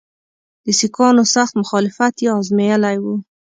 [0.65, 3.15] د سیکهانو سخت مخالفت یې آزمېیلی وو.